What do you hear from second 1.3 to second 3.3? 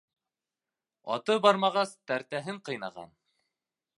бармағас, тәртәһен ҡыйнаған.